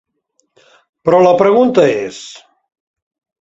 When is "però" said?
1.09-1.19